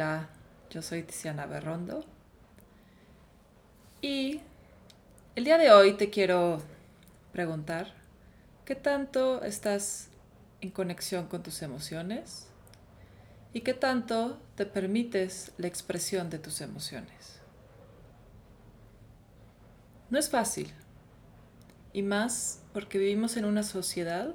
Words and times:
Hola, 0.00 0.30
yo 0.70 0.80
soy 0.80 1.02
Tiziana 1.02 1.44
Berrondo 1.44 2.06
y 4.00 4.40
el 5.36 5.44
día 5.44 5.58
de 5.58 5.70
hoy 5.72 5.92
te 5.92 6.08
quiero 6.08 6.62
preguntar 7.32 7.92
qué 8.64 8.74
tanto 8.74 9.42
estás 9.42 10.08
en 10.62 10.70
conexión 10.70 11.26
con 11.26 11.42
tus 11.42 11.60
emociones 11.60 12.46
y 13.52 13.60
qué 13.60 13.74
tanto 13.74 14.40
te 14.54 14.64
permites 14.64 15.52
la 15.58 15.66
expresión 15.66 16.30
de 16.30 16.38
tus 16.38 16.62
emociones. 16.62 17.38
No 20.08 20.18
es 20.18 20.30
fácil, 20.30 20.72
y 21.92 22.00
más 22.00 22.62
porque 22.72 22.96
vivimos 22.96 23.36
en 23.36 23.44
una 23.44 23.64
sociedad 23.64 24.34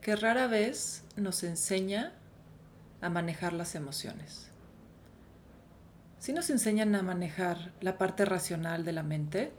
que 0.00 0.14
rara 0.14 0.46
vez 0.46 1.02
nos 1.16 1.42
enseña 1.42 2.12
a 3.02 3.10
manejar 3.10 3.52
las 3.52 3.74
emociones. 3.74 4.48
Sí 6.18 6.32
nos 6.32 6.48
enseñan 6.50 6.94
a 6.94 7.02
manejar 7.02 7.72
la 7.80 7.98
parte 7.98 8.24
racional 8.24 8.84
de 8.84 8.92
la 8.92 9.02
mente, 9.02 9.52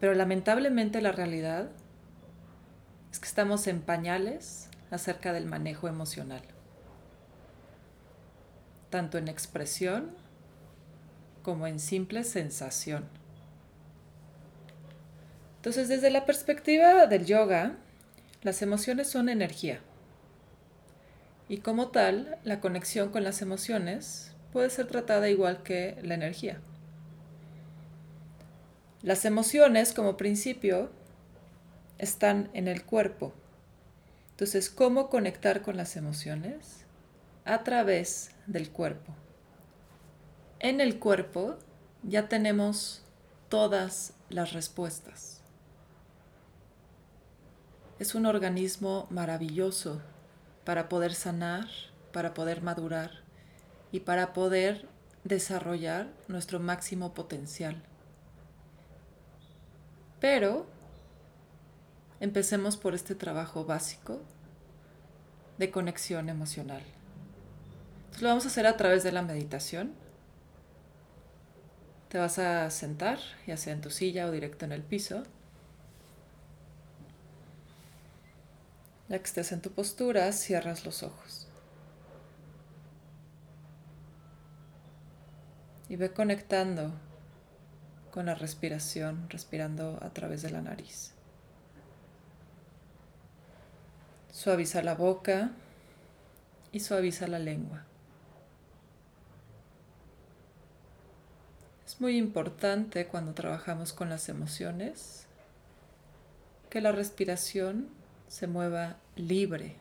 pero 0.00 0.14
lamentablemente 0.14 1.02
la 1.02 1.12
realidad 1.12 1.68
es 3.10 3.18
que 3.18 3.26
estamos 3.26 3.66
en 3.66 3.82
pañales 3.82 4.70
acerca 4.92 5.32
del 5.32 5.46
manejo 5.46 5.88
emocional, 5.88 6.42
tanto 8.90 9.18
en 9.18 9.26
expresión 9.26 10.14
como 11.42 11.66
en 11.66 11.80
simple 11.80 12.22
sensación. 12.22 13.08
Entonces, 15.56 15.88
desde 15.88 16.10
la 16.10 16.24
perspectiva 16.26 17.06
del 17.06 17.26
yoga, 17.26 17.76
las 18.42 18.62
emociones 18.62 19.10
son 19.10 19.28
energía. 19.28 19.80
Y 21.48 21.58
como 21.58 21.88
tal, 21.88 22.38
la 22.44 22.60
conexión 22.60 23.10
con 23.10 23.24
las 23.24 23.40
emociones 23.40 24.32
puede 24.52 24.68
ser 24.68 24.86
tratada 24.86 25.30
igual 25.30 25.62
que 25.62 25.98
la 26.02 26.14
energía. 26.14 26.60
Las 29.02 29.24
emociones, 29.24 29.92
como 29.92 30.16
principio, 30.16 30.90
están 31.96 32.50
en 32.52 32.68
el 32.68 32.84
cuerpo. 32.84 33.32
Entonces, 34.30 34.68
¿cómo 34.68 35.08
conectar 35.08 35.62
con 35.62 35.76
las 35.76 35.96
emociones? 35.96 36.84
A 37.44 37.64
través 37.64 38.32
del 38.46 38.70
cuerpo. 38.70 39.14
En 40.60 40.80
el 40.80 40.98
cuerpo 40.98 41.56
ya 42.02 42.28
tenemos 42.28 43.02
todas 43.48 44.12
las 44.28 44.52
respuestas. 44.52 45.40
Es 47.98 48.14
un 48.14 48.26
organismo 48.26 49.06
maravilloso 49.10 50.02
para 50.68 50.90
poder 50.90 51.14
sanar, 51.14 51.66
para 52.12 52.34
poder 52.34 52.60
madurar 52.60 53.10
y 53.90 54.00
para 54.00 54.34
poder 54.34 54.86
desarrollar 55.24 56.08
nuestro 56.28 56.60
máximo 56.60 57.14
potencial. 57.14 57.82
Pero 60.20 60.66
empecemos 62.20 62.76
por 62.76 62.94
este 62.94 63.14
trabajo 63.14 63.64
básico 63.64 64.20
de 65.56 65.70
conexión 65.70 66.28
emocional. 66.28 66.82
lo 68.20 68.28
vamos 68.28 68.44
a 68.44 68.48
hacer 68.48 68.66
a 68.66 68.76
través 68.76 69.02
de 69.02 69.12
la 69.12 69.22
meditación. 69.22 69.94
Te 72.10 72.18
vas 72.18 72.38
a 72.38 72.68
sentar, 72.68 73.18
ya 73.46 73.56
sea 73.56 73.72
en 73.72 73.80
tu 73.80 73.88
silla 73.88 74.26
o 74.26 74.30
directo 74.30 74.66
en 74.66 74.72
el 74.72 74.82
piso. 74.82 75.22
Ya 79.08 79.18
que 79.18 79.24
estés 79.24 79.52
en 79.52 79.60
tu 79.60 79.70
postura, 79.70 80.30
cierras 80.32 80.84
los 80.84 81.02
ojos. 81.02 81.48
Y 85.88 85.96
ve 85.96 86.12
conectando 86.12 86.92
con 88.10 88.26
la 88.26 88.34
respiración, 88.34 89.28
respirando 89.30 89.98
a 90.02 90.10
través 90.10 90.42
de 90.42 90.50
la 90.50 90.60
nariz. 90.60 91.12
Suaviza 94.30 94.82
la 94.82 94.94
boca 94.94 95.52
y 96.72 96.80
suaviza 96.80 97.26
la 97.26 97.38
lengua. 97.38 97.84
Es 101.86 102.00
muy 102.00 102.18
importante 102.18 103.06
cuando 103.06 103.32
trabajamos 103.32 103.94
con 103.94 104.10
las 104.10 104.28
emociones 104.28 105.26
que 106.68 106.82
la 106.82 106.92
respiración 106.92 107.97
se 108.28 108.46
mueva 108.46 108.96
libre. 109.16 109.76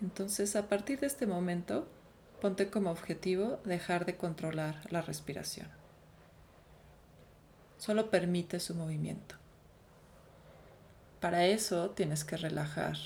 Entonces, 0.00 0.56
a 0.56 0.68
partir 0.68 1.00
de 1.00 1.06
este 1.06 1.26
momento, 1.26 1.88
ponte 2.40 2.70
como 2.70 2.90
objetivo 2.90 3.60
dejar 3.64 4.04
de 4.04 4.16
controlar 4.16 4.80
la 4.90 5.00
respiración. 5.00 5.68
Solo 7.78 8.10
permite 8.10 8.60
su 8.60 8.74
movimiento. 8.74 9.36
Para 11.20 11.46
eso 11.46 11.90
tienes 11.90 12.24
que 12.24 12.36
relajar 12.36 12.96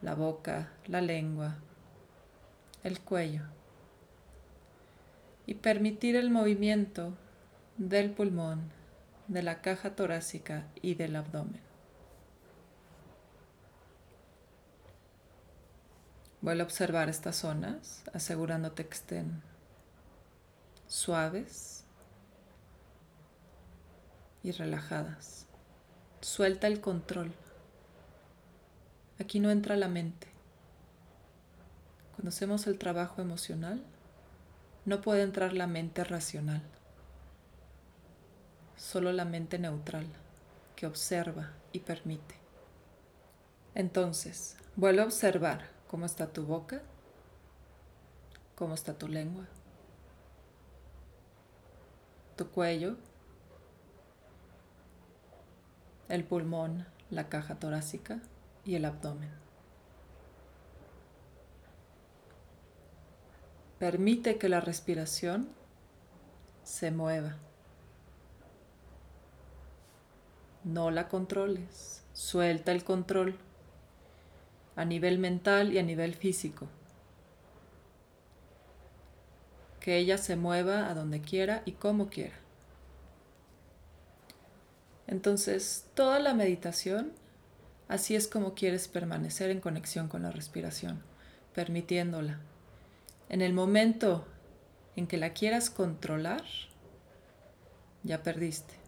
la 0.00 0.14
boca, 0.14 0.70
la 0.86 1.00
lengua, 1.00 1.56
el 2.82 3.00
cuello 3.00 3.42
y 5.44 5.54
permitir 5.54 6.16
el 6.16 6.30
movimiento 6.30 7.14
del 7.76 8.10
pulmón 8.10 8.75
de 9.28 9.42
la 9.42 9.60
caja 9.60 9.96
torácica 9.96 10.66
y 10.82 10.94
del 10.94 11.16
abdomen. 11.16 11.60
Vuelve 16.40 16.62
a 16.62 16.64
observar 16.64 17.08
estas 17.08 17.36
zonas, 17.36 18.04
asegurándote 18.12 18.86
que 18.86 18.94
estén 18.94 19.42
suaves 20.86 21.84
y 24.42 24.52
relajadas. 24.52 25.46
Suelta 26.20 26.68
el 26.68 26.80
control. 26.80 27.32
Aquí 29.18 29.40
no 29.40 29.50
entra 29.50 29.76
la 29.76 29.88
mente. 29.88 30.28
Cuando 32.14 32.28
hacemos 32.28 32.66
el 32.66 32.78
trabajo 32.78 33.22
emocional, 33.22 33.82
no 34.84 35.00
puede 35.00 35.22
entrar 35.22 35.52
la 35.52 35.66
mente 35.66 36.04
racional 36.04 36.62
solo 38.76 39.12
la 39.12 39.24
mente 39.24 39.58
neutral 39.58 40.06
que 40.74 40.86
observa 40.86 41.52
y 41.72 41.80
permite. 41.80 42.34
Entonces, 43.74 44.56
vuelve 44.76 45.02
a 45.02 45.06
observar 45.06 45.68
cómo 45.88 46.06
está 46.06 46.32
tu 46.32 46.44
boca, 46.44 46.82
cómo 48.54 48.74
está 48.74 48.94
tu 48.94 49.08
lengua, 49.08 49.46
tu 52.36 52.50
cuello, 52.50 52.96
el 56.08 56.24
pulmón, 56.24 56.86
la 57.10 57.28
caja 57.28 57.56
torácica 57.56 58.20
y 58.64 58.74
el 58.74 58.84
abdomen. 58.84 59.30
Permite 63.78 64.38
que 64.38 64.48
la 64.48 64.60
respiración 64.60 65.48
se 66.62 66.90
mueva. 66.90 67.36
No 70.66 70.90
la 70.90 71.06
controles. 71.06 72.02
Suelta 72.12 72.72
el 72.72 72.82
control 72.82 73.36
a 74.74 74.84
nivel 74.84 75.20
mental 75.20 75.72
y 75.72 75.78
a 75.78 75.82
nivel 75.84 76.16
físico. 76.16 76.66
Que 79.78 79.96
ella 79.98 80.18
se 80.18 80.34
mueva 80.34 80.90
a 80.90 80.94
donde 80.94 81.20
quiera 81.20 81.62
y 81.66 81.72
como 81.72 82.08
quiera. 82.08 82.34
Entonces, 85.06 85.86
toda 85.94 86.18
la 86.18 86.34
meditación, 86.34 87.12
así 87.86 88.16
es 88.16 88.26
como 88.26 88.54
quieres 88.54 88.88
permanecer 88.88 89.50
en 89.50 89.60
conexión 89.60 90.08
con 90.08 90.24
la 90.24 90.32
respiración, 90.32 91.00
permitiéndola. 91.54 92.40
En 93.28 93.40
el 93.40 93.52
momento 93.52 94.26
en 94.96 95.06
que 95.06 95.16
la 95.16 95.32
quieras 95.32 95.70
controlar, 95.70 96.42
ya 98.02 98.24
perdiste. 98.24 98.85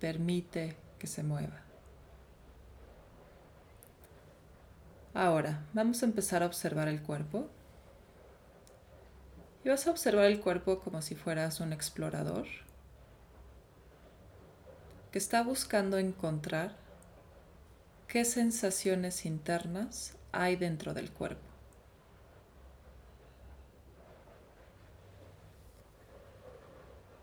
Permite 0.00 0.76
que 0.98 1.06
se 1.06 1.22
mueva. 1.22 1.62
Ahora, 5.14 5.64
vamos 5.72 6.02
a 6.02 6.06
empezar 6.06 6.42
a 6.42 6.46
observar 6.46 6.88
el 6.88 7.02
cuerpo. 7.02 7.48
Y 9.64 9.68
vas 9.68 9.86
a 9.86 9.90
observar 9.90 10.26
el 10.26 10.40
cuerpo 10.40 10.80
como 10.80 11.02
si 11.02 11.14
fueras 11.14 11.60
un 11.60 11.72
explorador 11.72 12.46
que 15.10 15.18
está 15.18 15.42
buscando 15.42 15.98
encontrar 15.98 16.76
qué 18.06 18.24
sensaciones 18.24 19.26
internas 19.26 20.16
hay 20.32 20.56
dentro 20.56 20.94
del 20.94 21.10
cuerpo. 21.10 21.47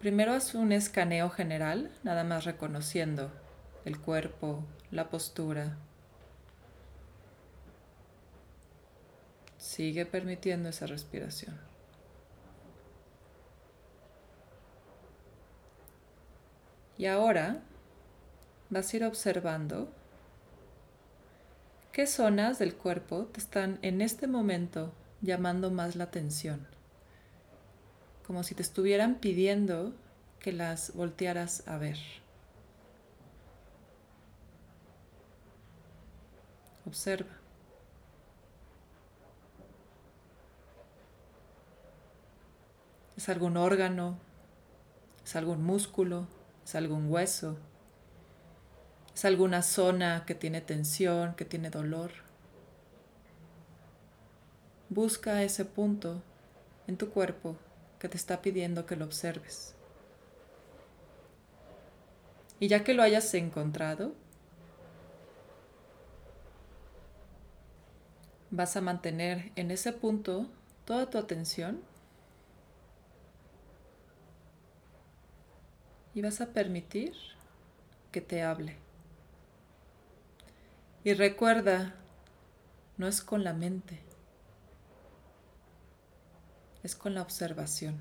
Primero 0.05 0.33
haz 0.33 0.53
un 0.53 0.71
escaneo 0.71 1.31
general, 1.31 1.89
nada 2.03 2.23
más 2.23 2.45
reconociendo 2.45 3.31
el 3.85 3.99
cuerpo, 3.99 4.63
la 4.91 5.09
postura. 5.09 5.77
Sigue 9.57 10.05
permitiendo 10.05 10.69
esa 10.69 10.85
respiración. 10.85 11.59
Y 16.99 17.07
ahora 17.07 17.63
vas 18.69 18.93
a 18.93 18.97
ir 18.97 19.05
observando 19.05 19.91
qué 21.91 22.05
zonas 22.05 22.59
del 22.59 22.75
cuerpo 22.75 23.25
te 23.31 23.39
están 23.39 23.79
en 23.81 24.01
este 24.01 24.27
momento 24.27 24.93
llamando 25.21 25.71
más 25.71 25.95
la 25.95 26.03
atención. 26.03 26.74
Como 28.25 28.43
si 28.43 28.55
te 28.55 28.63
estuvieran 28.63 29.15
pidiendo 29.15 29.93
que 30.39 30.51
las 30.51 30.93
voltearas 30.95 31.67
a 31.67 31.77
ver. 31.77 31.97
Observa. 36.87 37.29
¿Es 43.15 43.29
algún 43.29 43.57
órgano? 43.57 44.17
¿Es 45.23 45.35
algún 45.35 45.63
músculo? 45.63 46.27
¿Es 46.65 46.73
algún 46.73 47.11
hueso? 47.11 47.57
¿Es 49.13 49.23
alguna 49.23 49.61
zona 49.61 50.25
que 50.25 50.33
tiene 50.35 50.61
tensión, 50.61 51.35
que 51.35 51.45
tiene 51.45 51.69
dolor? 51.69 52.11
Busca 54.89 55.43
ese 55.43 55.63
punto 55.63 56.21
en 56.87 56.97
tu 56.97 57.09
cuerpo 57.11 57.55
que 57.99 58.09
te 58.09 58.17
está 58.17 58.41
pidiendo 58.41 58.85
que 58.85 58.95
lo 58.95 59.05
observes. 59.05 59.75
Y 62.59 62.67
ya 62.67 62.83
que 62.83 62.93
lo 62.93 63.03
hayas 63.03 63.33
encontrado, 63.33 64.13
vas 68.51 68.77
a 68.77 68.81
mantener 68.81 69.51
en 69.55 69.71
ese 69.71 69.91
punto 69.91 70.47
toda 70.85 71.09
tu 71.09 71.17
atención 71.17 71.81
y 76.13 76.21
vas 76.21 76.39
a 76.39 76.53
permitir 76.53 77.13
que 78.11 78.21
te 78.21 78.41
hable. 78.41 78.77
Y 81.03 81.13
recuerda, 81.13 81.93
no 82.97 83.07
es 83.07 83.21
con 83.21 83.43
la 83.43 83.53
mente, 83.53 83.99
es 86.85 86.95
con 86.95 87.15
la 87.15 87.23
observación. 87.23 87.99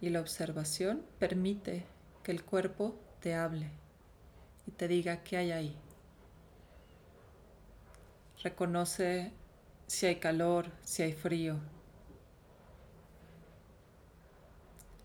Y 0.00 0.10
la 0.10 0.20
observación 0.20 1.06
permite 1.20 1.86
que 2.24 2.32
el 2.32 2.44
cuerpo 2.44 2.96
te 3.20 3.36
hable 3.36 3.70
y 4.66 4.72
te 4.72 4.88
diga 4.88 5.22
qué 5.22 5.36
hay 5.36 5.52
ahí. 5.52 5.76
Reconoce 8.42 9.30
si 9.86 10.06
hay 10.06 10.16
calor, 10.16 10.66
si 10.82 11.04
hay 11.04 11.12
frío, 11.12 11.60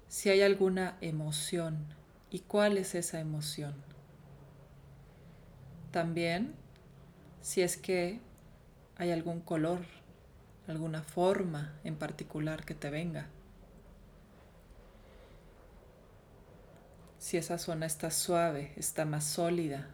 si 0.07 0.31
hay 0.31 0.41
alguna 0.41 0.97
emoción 1.01 1.85
y 2.31 2.39
cuál 2.39 2.79
es 2.79 2.95
esa 2.95 3.19
emoción. 3.19 3.75
También 5.91 6.55
si 7.41 7.61
es 7.61 7.77
que 7.77 8.21
hay 8.95 9.11
algún 9.11 9.39
color, 9.41 9.85
alguna 10.67 11.01
forma 11.01 11.73
en 11.83 11.95
particular 11.95 12.65
que 12.65 12.75
te 12.75 12.89
venga. 12.89 13.27
Si 17.19 17.37
esa 17.37 17.57
zona 17.57 17.85
está 17.85 18.11
suave, 18.11 18.73
está 18.75 19.05
más 19.05 19.25
sólida, 19.25 19.87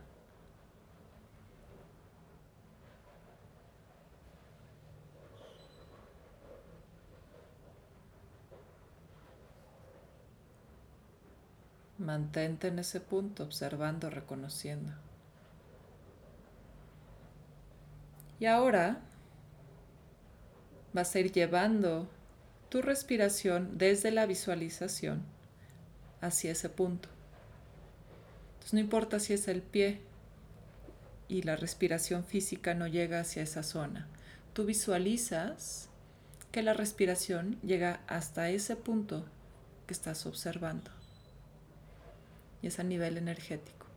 Mantente 12.04 12.68
en 12.68 12.80
ese 12.80 13.00
punto, 13.00 13.44
observando, 13.44 14.10
reconociendo. 14.10 14.92
Y 18.40 18.46
ahora 18.46 19.00
vas 20.94 21.16
a 21.16 21.20
ir 21.20 21.32
llevando 21.32 22.08
tu 22.70 22.82
respiración 22.82 23.78
desde 23.78 24.12
la 24.12 24.26
visualización 24.26 25.24
hacia 26.22 26.52
ese 26.52 26.70
punto. 26.70 27.10
Entonces 28.54 28.74
no 28.74 28.80
importa 28.80 29.20
si 29.20 29.34
es 29.34 29.48
el 29.48 29.62
pie 29.62 30.00
y 31.28 31.42
la 31.42 31.56
respiración 31.56 32.24
física 32.24 32.74
no 32.74 32.88
llega 32.88 33.20
hacia 33.20 33.44
esa 33.44 33.64
zona. 33.64 34.08
Tú 34.54 34.66
visualizas 34.66 35.90
que 36.52 36.62
la 36.62 36.74
respiración 36.74 37.60
llega 37.62 38.02
hasta 38.08 38.50
ese 38.50 38.76
punto 38.76 39.26
que 39.88 39.94
estás 39.94 40.26
observando 40.26 40.92
y 42.62 42.68
es 42.68 42.80
a 42.80 42.84
nivel 42.84 43.18
energético. 43.18 43.88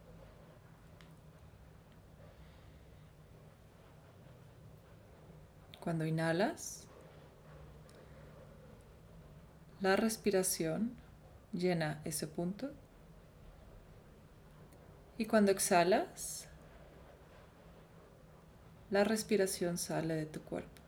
Cuando 5.81 6.05
inhalas, 6.05 6.86
la 9.81 9.97
respiración 9.97 10.97
llena 11.53 12.01
ese 12.05 12.27
punto. 12.27 12.71
Y 15.19 15.27
cuando 15.27 15.51
exhalas, 15.51 16.49
la 18.91 19.05
respiración 19.05 19.79
sale 19.79 20.15
de 20.15 20.27
tu 20.27 20.41
cuerpo. 20.43 20.83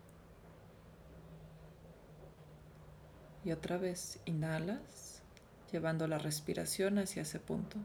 Y 3.45 3.53
otra 3.53 3.79
vez 3.79 4.21
inhalas 4.25 5.23
llevando 5.71 6.07
la 6.07 6.19
respiración 6.19 6.99
hacia 6.99 7.23
ese 7.23 7.41
punto. 7.41 7.79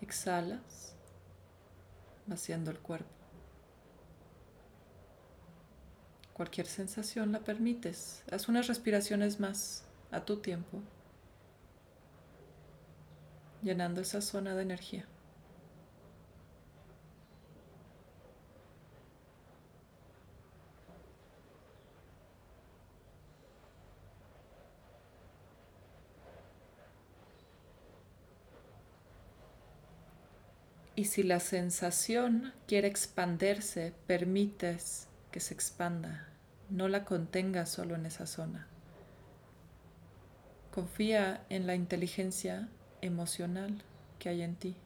Exhalas, 0.00 0.94
vaciando 2.26 2.70
el 2.70 2.78
cuerpo. 2.78 3.25
Cualquier 6.36 6.66
sensación 6.66 7.32
la 7.32 7.40
permites. 7.40 8.22
Haz 8.30 8.46
unas 8.46 8.66
respiraciones 8.66 9.40
más 9.40 9.86
a 10.10 10.26
tu 10.26 10.36
tiempo, 10.36 10.82
llenando 13.62 14.02
esa 14.02 14.20
zona 14.20 14.54
de 14.54 14.60
energía. 14.60 15.06
Y 30.96 31.06
si 31.06 31.22
la 31.22 31.40
sensación 31.40 32.52
quiere 32.66 32.88
expandirse, 32.88 33.94
permites 34.06 35.08
que 35.36 35.40
se 35.40 35.52
expanda. 35.52 36.26
No 36.70 36.88
la 36.88 37.04
contengas 37.04 37.68
solo 37.68 37.94
en 37.94 38.06
esa 38.06 38.24
zona. 38.26 38.66
Confía 40.72 41.44
en 41.50 41.66
la 41.66 41.74
inteligencia 41.74 42.70
emocional 43.02 43.82
que 44.18 44.30
hay 44.30 44.40
en 44.40 44.56
ti. 44.56 44.76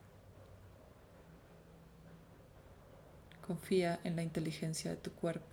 Confía 3.46 4.00
en 4.02 4.16
la 4.16 4.24
inteligencia 4.24 4.90
de 4.90 4.96
tu 4.96 5.12
cuerpo. 5.12 5.46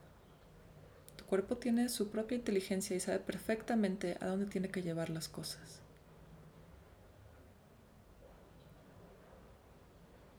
Tu 1.15 1.25
cuerpo 1.25 1.57
tiene 1.57 1.89
su 1.89 2.09
propia 2.09 2.37
inteligencia 2.37 2.95
y 2.95 2.99
sabe 2.99 3.19
perfectamente 3.19 4.17
a 4.19 4.25
dónde 4.25 4.47
tiene 4.47 4.71
que 4.71 4.81
llevar 4.81 5.11
las 5.11 5.29
cosas. 5.29 5.79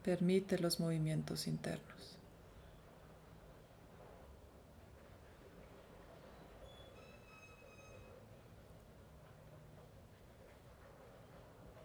Permite 0.02 0.58
los 0.58 0.80
movimientos 0.80 1.46
internos. 1.46 2.17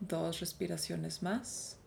Dos 0.08 0.42
respiraciones 0.42 1.24
más. 1.24 1.78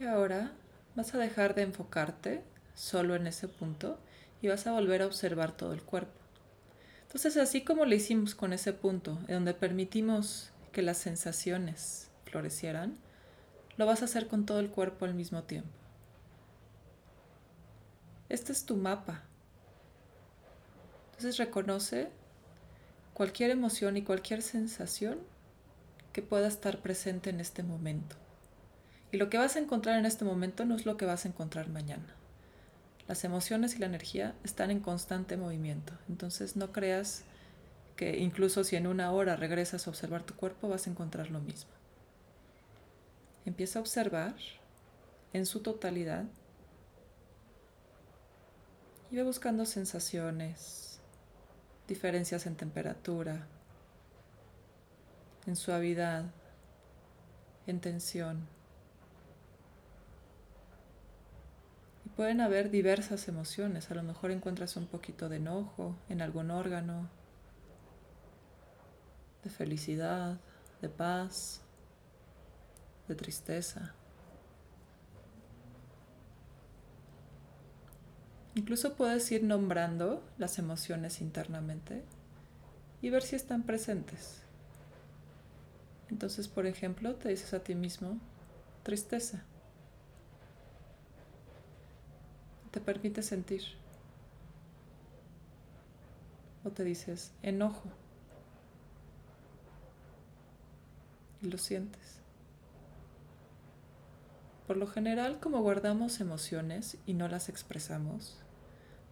Y 0.00 0.04
ahora 0.04 0.50
vas 0.96 1.14
a 1.14 1.18
dejar 1.18 1.54
de 1.54 1.62
enfocarte 1.62 2.42
solo 2.74 3.14
en 3.14 3.28
ese 3.28 3.46
punto 3.46 4.00
y 4.40 4.48
vas 4.48 4.66
a 4.66 4.72
volver 4.72 5.02
a 5.02 5.06
observar 5.06 5.52
todo 5.52 5.72
el 5.72 5.82
cuerpo. 5.82 6.18
Entonces, 7.02 7.36
así 7.36 7.62
como 7.62 7.84
lo 7.84 7.94
hicimos 7.94 8.34
con 8.34 8.52
ese 8.52 8.72
punto, 8.72 9.16
donde 9.28 9.54
permitimos 9.54 10.50
que 10.72 10.82
las 10.82 10.96
sensaciones 10.98 12.10
florecieran, 12.24 12.96
lo 13.76 13.86
vas 13.86 14.02
a 14.02 14.06
hacer 14.06 14.26
con 14.26 14.44
todo 14.44 14.58
el 14.58 14.70
cuerpo 14.70 15.04
al 15.04 15.14
mismo 15.14 15.44
tiempo. 15.44 15.81
Este 18.32 18.50
es 18.52 18.64
tu 18.64 18.78
mapa. 18.78 19.24
Entonces 21.10 21.36
reconoce 21.36 22.08
cualquier 23.12 23.50
emoción 23.50 23.98
y 23.98 24.04
cualquier 24.04 24.40
sensación 24.40 25.18
que 26.14 26.22
pueda 26.22 26.48
estar 26.48 26.78
presente 26.78 27.28
en 27.28 27.40
este 27.40 27.62
momento. 27.62 28.16
Y 29.12 29.18
lo 29.18 29.28
que 29.28 29.36
vas 29.36 29.56
a 29.56 29.58
encontrar 29.58 29.98
en 29.98 30.06
este 30.06 30.24
momento 30.24 30.64
no 30.64 30.76
es 30.76 30.86
lo 30.86 30.96
que 30.96 31.04
vas 31.04 31.26
a 31.26 31.28
encontrar 31.28 31.68
mañana. 31.68 32.16
Las 33.06 33.22
emociones 33.24 33.76
y 33.76 33.80
la 33.80 33.86
energía 33.86 34.34
están 34.44 34.70
en 34.70 34.80
constante 34.80 35.36
movimiento. 35.36 35.92
Entonces 36.08 36.56
no 36.56 36.72
creas 36.72 37.24
que 37.96 38.16
incluso 38.16 38.64
si 38.64 38.76
en 38.76 38.86
una 38.86 39.12
hora 39.12 39.36
regresas 39.36 39.86
a 39.86 39.90
observar 39.90 40.22
tu 40.22 40.34
cuerpo 40.36 40.70
vas 40.70 40.86
a 40.86 40.90
encontrar 40.90 41.30
lo 41.30 41.40
mismo. 41.40 41.70
Empieza 43.44 43.78
a 43.78 43.82
observar 43.82 44.36
en 45.34 45.44
su 45.44 45.60
totalidad 45.60 46.24
y 49.12 49.16
ve 49.16 49.22
buscando 49.24 49.66
sensaciones, 49.66 50.98
diferencias 51.86 52.46
en 52.46 52.56
temperatura, 52.56 53.46
en 55.46 55.54
suavidad, 55.54 56.24
en 57.66 57.80
tensión. 57.80 58.48
Y 62.06 62.08
pueden 62.08 62.40
haber 62.40 62.70
diversas 62.70 63.28
emociones. 63.28 63.90
A 63.90 63.94
lo 63.94 64.02
mejor 64.02 64.30
encuentras 64.30 64.78
un 64.78 64.86
poquito 64.86 65.28
de 65.28 65.36
enojo 65.36 65.94
en 66.08 66.22
algún 66.22 66.50
órgano, 66.50 67.10
de 69.44 69.50
felicidad, 69.50 70.40
de 70.80 70.88
paz, 70.88 71.60
de 73.08 73.14
tristeza. 73.14 73.94
Incluso 78.54 78.94
puedes 78.94 79.30
ir 79.32 79.44
nombrando 79.44 80.22
las 80.36 80.58
emociones 80.58 81.20
internamente 81.20 82.02
y 83.00 83.08
ver 83.08 83.22
si 83.22 83.34
están 83.34 83.62
presentes. 83.62 84.42
Entonces, 86.10 86.48
por 86.48 86.66
ejemplo, 86.66 87.14
te 87.14 87.30
dices 87.30 87.54
a 87.54 87.64
ti 87.64 87.74
mismo, 87.74 88.18
tristeza. 88.82 89.42
Te 92.70 92.80
permite 92.80 93.22
sentir. 93.22 93.62
O 96.64 96.70
te 96.70 96.84
dices, 96.84 97.32
enojo. 97.42 97.88
Y 101.40 101.46
lo 101.48 101.56
sientes. 101.56 102.20
Por 104.66 104.76
lo 104.76 104.86
general, 104.86 105.40
como 105.40 105.60
guardamos 105.60 106.20
emociones 106.20 106.98
y 107.06 107.14
no 107.14 107.26
las 107.28 107.48
expresamos, 107.48 108.41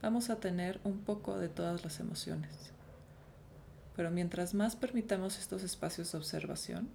vamos 0.02 0.30
a 0.30 0.40
tener 0.40 0.80
un 0.84 1.00
poco 1.00 1.38
de 1.38 1.48
todas 1.48 1.84
las 1.84 2.00
emociones. 2.00 2.72
Pero 3.96 4.10
mientras 4.10 4.54
más 4.54 4.76
permitamos 4.76 5.38
estos 5.38 5.62
espacios 5.62 6.12
de 6.12 6.18
observación, 6.18 6.88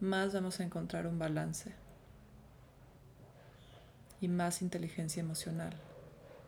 más 0.00 0.34
vamos 0.34 0.60
a 0.60 0.64
encontrar 0.64 1.06
un 1.06 1.18
balance 1.18 1.74
y 4.20 4.28
más 4.28 4.62
inteligencia 4.62 5.20
emocional 5.20 5.74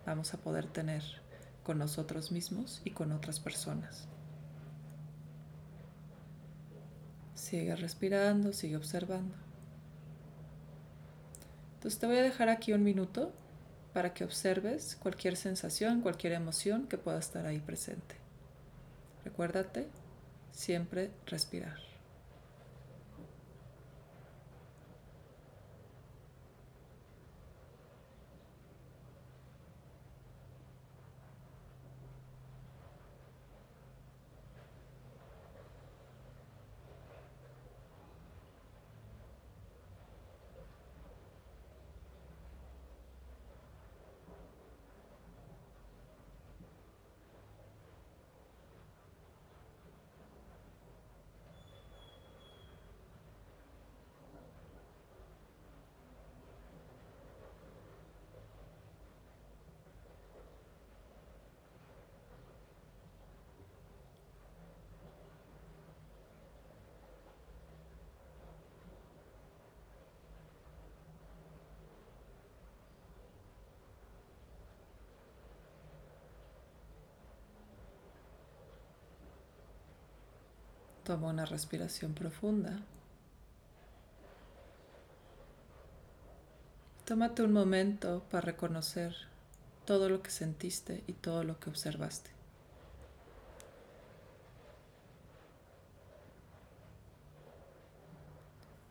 vamos 0.08 0.32
a 0.32 0.38
poder 0.38 0.66
tener 0.66 1.02
con 1.62 1.78
nosotros 1.78 2.32
mismos 2.32 2.80
y 2.82 2.92
con 2.92 3.12
otras 3.12 3.40
personas. 3.40 4.08
Sigue 7.34 7.76
respirando, 7.76 8.54
sigue 8.54 8.76
observando. 8.76 9.34
Entonces 11.74 12.00
te 12.00 12.06
voy 12.06 12.16
a 12.16 12.22
dejar 12.22 12.48
aquí 12.48 12.72
un 12.72 12.82
minuto 12.82 13.32
para 13.98 14.14
que 14.14 14.22
observes 14.22 14.94
cualquier 14.94 15.36
sensación, 15.36 16.02
cualquier 16.02 16.32
emoción 16.32 16.86
que 16.86 16.98
pueda 16.98 17.18
estar 17.18 17.44
ahí 17.46 17.58
presente. 17.58 18.14
Recuérdate 19.24 19.88
siempre 20.52 21.10
respirar. 21.26 21.87
Toma 81.08 81.28
una 81.28 81.46
respiración 81.46 82.12
profunda. 82.12 82.80
Tómate 87.06 87.42
un 87.42 87.54
momento 87.54 88.22
para 88.30 88.42
reconocer 88.42 89.16
todo 89.86 90.10
lo 90.10 90.20
que 90.20 90.30
sentiste 90.30 91.02
y 91.06 91.14
todo 91.14 91.44
lo 91.44 91.58
que 91.58 91.70
observaste. 91.70 92.28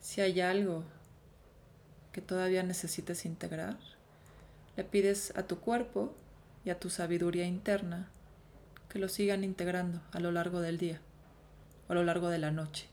Si 0.01 0.19
hay 0.21 0.41
algo 0.41 0.83
que 2.11 2.21
todavía 2.21 2.63
necesites 2.63 3.25
integrar, 3.25 3.77
le 4.75 4.83
pides 4.83 5.37
a 5.37 5.43
tu 5.43 5.59
cuerpo 5.59 6.15
y 6.65 6.71
a 6.71 6.79
tu 6.79 6.89
sabiduría 6.89 7.45
interna 7.45 8.09
que 8.89 8.97
lo 8.97 9.07
sigan 9.07 9.43
integrando 9.43 10.01
a 10.11 10.19
lo 10.19 10.31
largo 10.31 10.61
del 10.61 10.79
día 10.79 10.99
a 11.87 11.93
lo 11.93 12.03
largo 12.03 12.29
de 12.29 12.37
la 12.37 12.51
noche. 12.51 12.87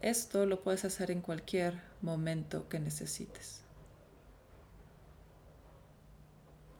Esto 0.00 0.46
lo 0.46 0.62
puedes 0.62 0.84
hacer 0.84 1.10
en 1.10 1.20
cualquier 1.20 1.80
momento 2.02 2.68
que 2.68 2.78
necesites. 2.78 3.62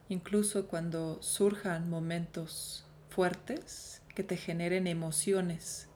Incluso 0.07 0.67
cuando 0.67 1.21
surjan 1.21 1.89
momentos 1.89 2.85
fuertes 3.09 4.01
que 4.15 4.23
te 4.23 4.37
generen 4.37 4.87
emociones 4.87 5.87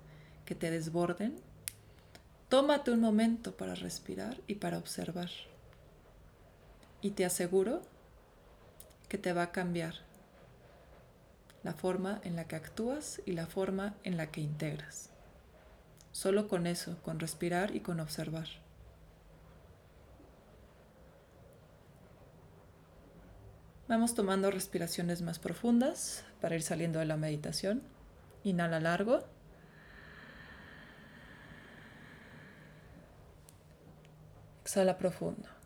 que 0.46 0.53
te 0.53 0.70
desborden, 0.70 1.36
tómate 2.50 2.91
un 2.91 3.00
momento 3.00 3.55
para 3.58 3.74
respirar 3.74 4.39
y 4.46 4.55
para 4.55 4.77
observar 4.77 5.29
y 7.03 7.12
te 7.12 7.25
aseguro 7.25 7.81
que 9.10 9.17
te 9.19 9.33
va 9.33 9.43
a 9.43 9.51
cambiar 9.51 9.93
la 11.62 11.74
forma 11.74 12.19
en 12.24 12.36
la 12.36 12.45
que 12.48 12.55
actúas 12.55 13.22
y 13.25 13.33
la 13.33 13.45
forma 13.45 13.93
en 14.03 14.17
la 14.17 14.31
que 14.31 14.41
integras. 14.41 15.10
Solo 16.13 16.48
con 16.48 16.65
eso, 16.65 16.98
con 17.03 17.19
respirar 17.19 17.75
y 17.75 17.81
con 17.81 18.00
observar. 18.00 18.48
Vamos 23.89 24.15
tomando 24.15 24.50
respiraciones 24.50 25.22
más 25.22 25.39
profundas 25.39 26.24
para 26.39 26.55
ir 26.55 26.63
saliendo 26.63 27.00
de 27.00 27.05
la 27.05 27.17
meditación. 27.17 27.83
Inhala 28.43 28.79
largo. 28.79 29.24
Exhala 34.62 34.98
profundo. 34.98 35.62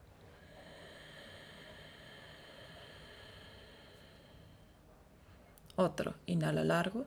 Otro, 5.78 6.16
inhala 6.26 6.64
largo. 6.64 7.06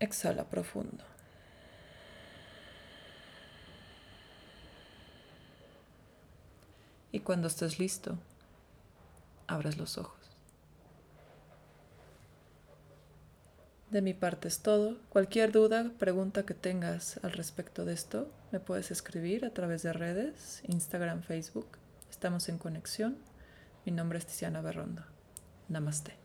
Exhala 0.00 0.44
profundo. 0.44 1.04
Y 7.12 7.20
cuando 7.20 7.48
estés 7.48 7.78
listo, 7.78 8.16
abres 9.46 9.76
los 9.76 9.98
ojos. 9.98 10.18
De 13.90 14.00
mi 14.00 14.14
parte 14.14 14.48
es 14.48 14.60
todo. 14.60 14.96
Cualquier 15.10 15.52
duda, 15.52 15.92
pregunta 15.98 16.46
que 16.46 16.54
tengas 16.54 17.22
al 17.22 17.32
respecto 17.32 17.84
de 17.84 17.92
esto, 17.92 18.32
me 18.50 18.60
puedes 18.60 18.90
escribir 18.90 19.44
a 19.44 19.50
través 19.50 19.82
de 19.82 19.92
redes, 19.92 20.62
Instagram, 20.66 21.22
Facebook. 21.22 21.81
Estamos 22.12 22.50
en 22.50 22.58
conexión. 22.58 23.16
Mi 23.86 23.90
nombre 23.90 24.18
es 24.18 24.26
Tiziana 24.26 24.60
Berrondo. 24.60 25.02
Namaste. 25.68 26.21